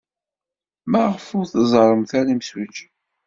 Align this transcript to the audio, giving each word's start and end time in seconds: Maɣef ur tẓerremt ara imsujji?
Maɣef 0.91 1.27
ur 1.37 1.45
tẓerremt 1.51 2.11
ara 2.19 2.29
imsujji? 2.33 2.87